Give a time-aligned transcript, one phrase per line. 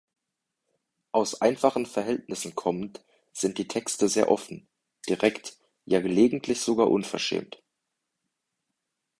[1.11, 4.67] Aus einfachen Verhältnissen kommend sind die Texte sehr offen,
[5.07, 7.61] direkt, ja gelegentlich sogar unverschämt.